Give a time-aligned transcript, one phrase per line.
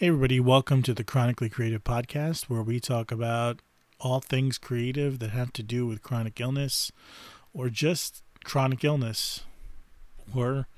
[0.00, 3.58] Hey, everybody, welcome to the Chronically Creative Podcast, where we talk about
[3.98, 6.92] all things creative that have to do with chronic illness
[7.52, 9.42] or just chronic illness
[10.32, 10.68] or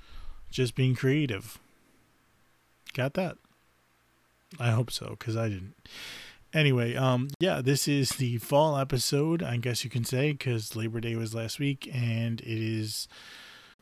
[0.50, 1.58] just being creative.
[2.94, 3.36] Got that?
[4.58, 5.74] I hope so, because I didn't.
[6.54, 10.98] Anyway, um, yeah, this is the fall episode, I guess you can say, because Labor
[10.98, 13.06] Day was last week and it is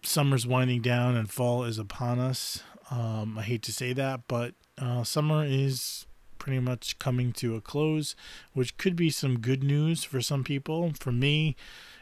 [0.03, 2.65] summer's winding down and fall is upon us.
[2.91, 6.07] Um, I hate to say that, but uh, summer is
[6.39, 8.15] pretty much coming to a close,
[8.53, 10.93] which could be some good news for some people.
[10.99, 11.57] For me,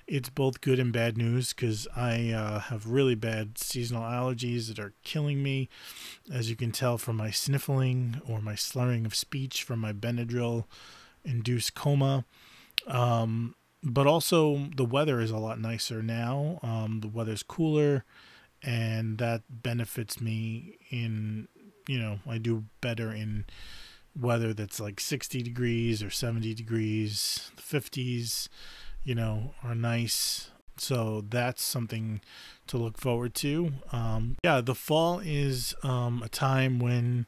[0.07, 4.79] it's both good and bad news because I uh, have really bad seasonal allergies that
[4.79, 5.69] are killing me,
[6.33, 10.65] as you can tell from my sniffling or my slurring of speech from my Benadryl
[11.25, 12.25] induced coma.
[12.87, 16.61] Um, but also, the weather is a lot nicer now.
[16.63, 18.05] Um, the weather's cooler,
[18.63, 21.49] and that benefits me in
[21.87, 23.45] you know, I do better in
[24.19, 27.51] weather that's like 60 degrees or 70 degrees.
[27.57, 28.49] 50s,
[29.05, 30.51] you know, are nice.
[30.79, 32.21] So that's something
[32.67, 33.73] to look forward to.
[33.93, 37.27] Um, yeah, the fall is um, a time when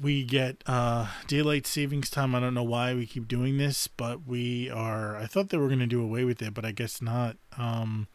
[0.00, 2.34] we get uh, daylight savings time.
[2.34, 5.16] I don't know why we keep doing this, but we are.
[5.16, 7.36] I thought they were going to do away with it, but I guess not.
[7.56, 8.08] Um,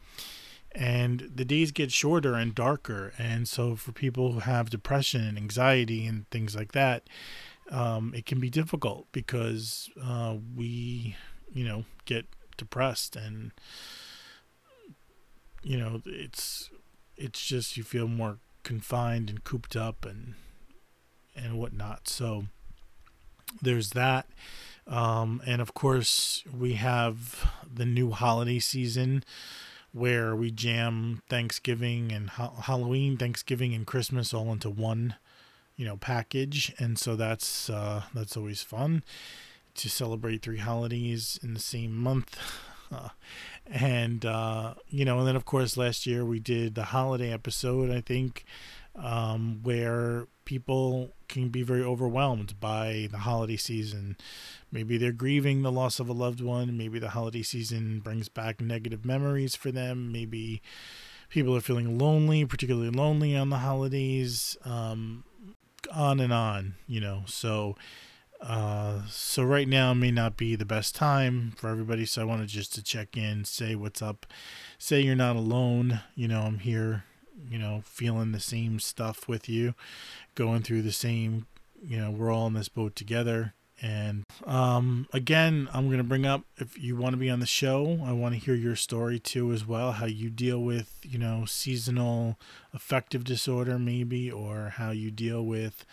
[0.78, 3.12] and the days get shorter and darker.
[3.18, 7.08] And so for people who have depression and anxiety and things like that
[7.70, 11.16] um, it can be difficult because uh, we
[11.52, 12.26] you know get
[12.56, 13.52] depressed and
[15.62, 16.70] you know it's
[17.16, 20.34] it's just you feel more confined and cooped up and
[21.36, 22.08] and whatnot.
[22.08, 22.44] So
[23.62, 24.26] there's that.
[24.86, 29.22] Um, and of course we have the new holiday season
[29.92, 35.16] where we jam Thanksgiving and ha- Halloween, Thanksgiving and Christmas all into one,
[35.76, 39.02] you know, package, and so that's uh, that's always fun
[39.74, 42.38] to celebrate three holidays in the same month.
[43.70, 47.90] And uh, you know, and then of course last year we did the holiday episode.
[47.90, 48.46] I think
[48.96, 54.16] um, where people can be very overwhelmed by the holiday season.
[54.72, 56.74] Maybe they're grieving the loss of a loved one.
[56.74, 60.10] Maybe the holiday season brings back negative memories for them.
[60.10, 60.62] Maybe
[61.28, 64.56] people are feeling lonely, particularly lonely on the holidays.
[64.64, 65.24] Um,
[65.92, 67.24] on and on, you know.
[67.26, 67.76] So,
[68.40, 72.06] uh, so right now may not be the best time for everybody.
[72.06, 74.24] So I wanted just to check in, say what's up,
[74.78, 76.00] say you're not alone.
[76.14, 77.04] You know, I'm here
[77.50, 79.74] you know, feeling the same stuff with you,
[80.34, 81.46] going through the same,
[81.82, 83.54] you know, we're all in this boat together.
[83.80, 87.46] And um, again, I'm going to bring up if you want to be on the
[87.46, 89.92] show, I want to hear your story too, as well.
[89.92, 92.38] How you deal with, you know, seasonal
[92.74, 95.84] affective disorder, maybe, or how you deal with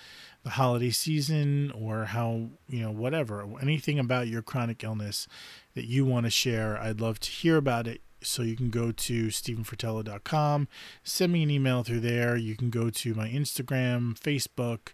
[0.43, 5.27] the holiday season, or how, you know, whatever, anything about your chronic illness
[5.75, 6.79] that you want to share.
[6.79, 8.01] I'd love to hear about it.
[8.25, 10.67] So you can go to stephenfratello.com,
[11.03, 12.35] send me an email through there.
[12.35, 14.89] You can go to my Instagram, Facebook.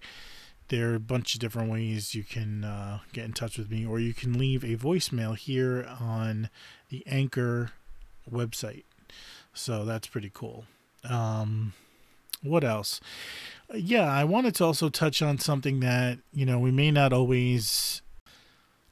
[0.67, 3.85] There are a bunch of different ways you can uh, get in touch with me,
[3.85, 6.49] or you can leave a voicemail here on
[6.89, 7.71] the Anchor
[8.29, 8.83] website.
[9.53, 10.65] So that's pretty cool.
[11.03, 11.73] Um,
[12.41, 13.01] what else?
[13.73, 18.01] Yeah, I wanted to also touch on something that, you know, we may not always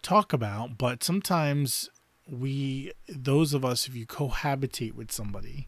[0.02, 1.90] talk about, but sometimes
[2.32, 5.68] we those of us if you cohabitate with somebody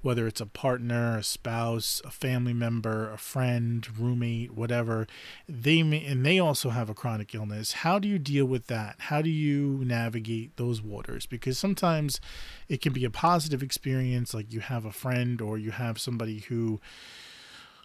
[0.00, 5.06] whether it's a partner a spouse a family member a friend roommate whatever
[5.48, 8.96] they may and they also have a chronic illness how do you deal with that?
[8.98, 11.26] How do you navigate those waters?
[11.26, 12.20] Because sometimes
[12.68, 16.40] it can be a positive experience like you have a friend or you have somebody
[16.40, 16.80] who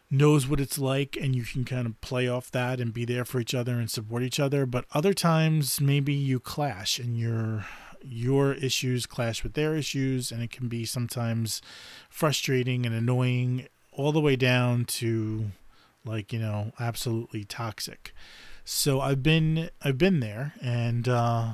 [0.09, 3.25] knows what it's like and you can kind of play off that and be there
[3.25, 7.65] for each other and support each other but other times maybe you clash and you're
[8.03, 11.61] your issues clash with their issues, and it can be sometimes
[12.09, 15.45] frustrating and annoying, all the way down to
[16.05, 18.13] like you know absolutely toxic.
[18.63, 21.53] So I've been I've been there, and uh,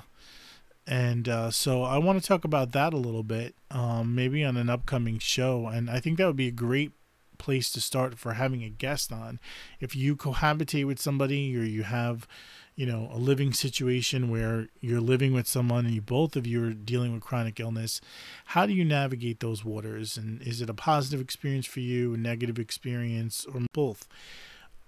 [0.88, 4.57] and uh, so I want to talk about that a little bit, um, maybe on
[4.57, 6.92] an upcoming show, and I think that would be a great
[7.38, 9.39] place to start for having a guest on.
[9.80, 12.28] If you cohabitate with somebody or you have
[12.75, 16.64] you know a living situation where you're living with someone and you both of you
[16.64, 18.02] are dealing with chronic illness.
[18.46, 20.18] How do you navigate those waters?
[20.18, 24.08] And is it a positive experience for you a negative experience or both?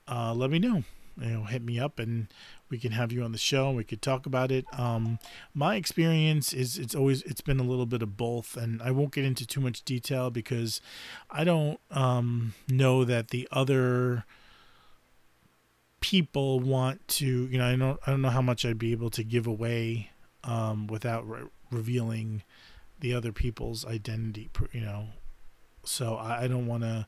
[0.08, 0.84] Uh, let me know.
[1.20, 2.28] You know hit me up and
[2.70, 4.66] we can have you on the show we could talk about it.
[4.78, 5.20] Um,
[5.54, 9.14] my experience is it's always it's been a little bit of both and i won't
[9.14, 10.82] get into too much detail because
[11.30, 14.26] i don't um, know that the other
[16.06, 19.10] people want to, you know, I don't, I don't know how much I'd be able
[19.10, 20.12] to give away
[20.44, 22.44] um, without re- revealing
[23.00, 25.08] the other people's identity, you know.
[25.84, 27.08] So I, I don't want to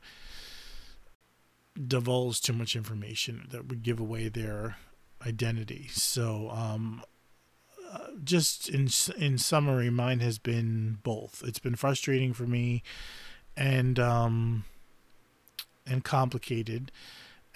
[1.86, 4.78] divulge too much information that would give away their
[5.24, 5.86] identity.
[5.92, 7.02] So, um,
[7.92, 11.44] uh, just in in summary, mine has been both.
[11.46, 12.82] It's been frustrating for me,
[13.56, 14.64] and um,
[15.86, 16.90] and complicated,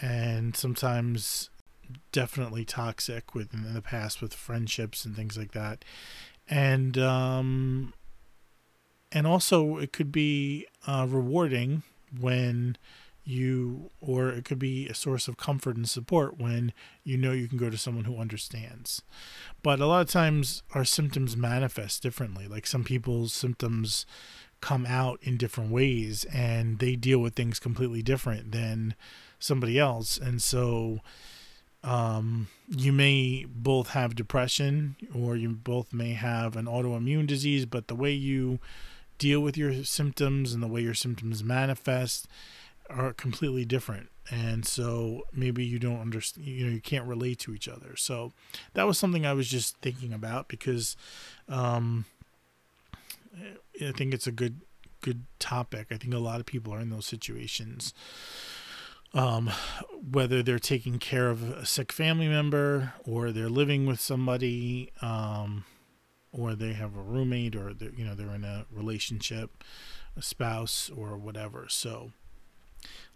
[0.03, 1.49] and sometimes
[2.11, 5.85] definitely toxic with in the past with friendships and things like that,
[6.49, 7.95] and um,
[9.13, 11.83] and also it could be uh, rewarding
[12.21, 12.77] when
[13.25, 16.73] you or it could be a source of comfort and support when
[17.05, 19.03] you know you can go to someone who understands.
[19.63, 22.49] But a lot of times our symptoms manifest differently.
[22.49, 24.07] Like some people's symptoms
[24.61, 28.95] come out in different ways and they deal with things completely different than
[29.43, 30.17] somebody else.
[30.17, 31.01] And so
[31.83, 37.89] um, you may both have depression or you both may have an autoimmune disease but
[37.89, 38.61] the way you
[39.19, 42.29] deal with your symptoms and the way your symptoms manifest
[42.89, 44.09] are completely different.
[44.31, 47.97] And so maybe you don't understand you know you can't relate to each other.
[47.97, 48.33] So
[48.75, 50.97] that was something i was just thinking about because
[51.49, 52.05] um
[53.81, 54.61] i think it's a good
[55.01, 55.89] good topic.
[55.91, 57.93] I think a lot of people are in those situations
[59.15, 59.51] um
[60.11, 65.65] whether they're taking care of a sick family member or they're living with somebody um
[66.33, 69.63] or they have a roommate or they're you know they're in a relationship
[70.17, 72.11] a spouse or whatever so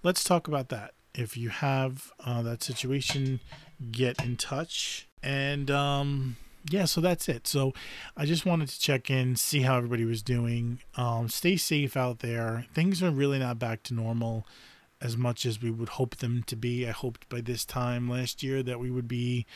[0.02, 0.93] let's talk about that.
[1.14, 3.40] If you have uh, that situation,
[3.90, 5.08] get in touch.
[5.22, 6.37] And um,
[6.70, 7.46] yeah, so that's it.
[7.46, 7.72] So
[8.16, 10.81] I just wanted to check in, see how everybody was doing.
[10.96, 12.66] Um, stay safe out there.
[12.75, 14.46] Things are really not back to normal
[15.00, 16.87] as much as we would hope them to be.
[16.87, 19.46] I hoped by this time last year that we would be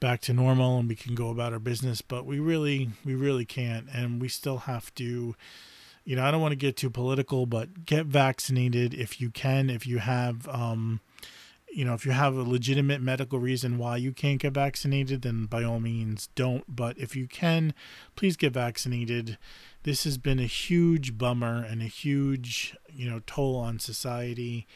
[0.00, 3.44] back to normal and we can go about our business, but we really, we really
[3.44, 3.86] can't.
[3.92, 5.34] And we still have to
[6.08, 9.68] you know, I don't want to get too political, but get vaccinated if you can.
[9.68, 11.00] If you have, um,
[11.70, 15.46] you know, if you have a legitimate medical reason why you can't get vaccinated, then
[15.46, 16.64] by all means don't.
[16.68, 17.74] But if you can,
[18.16, 19.38] please get vaccinated.
[19.82, 24.66] This has been a huge bummer and a huge, you know, toll on society.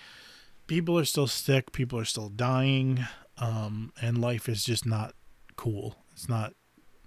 [0.66, 3.04] People are still sick, people are still dying,
[3.38, 5.14] um, and life is just not
[5.56, 5.96] cool.
[6.12, 6.54] It's not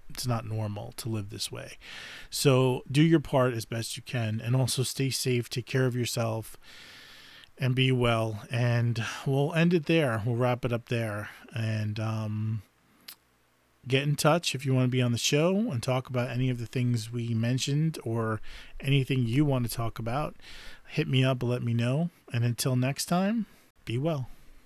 [0.09, 1.77] it's not normal to live this way.
[2.29, 5.95] So do your part as best you can and also stay safe, take care of
[5.95, 6.57] yourself
[7.57, 8.41] and be well.
[8.51, 10.21] And we'll end it there.
[10.25, 11.29] We'll wrap it up there.
[11.53, 12.61] And um,
[13.87, 16.49] get in touch if you want to be on the show and talk about any
[16.49, 18.41] of the things we mentioned or
[18.79, 20.35] anything you want to talk about.
[20.87, 22.09] Hit me up, let me know.
[22.33, 23.45] And until next time,
[23.85, 24.27] be well.